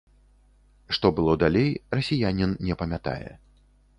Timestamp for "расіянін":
1.99-2.57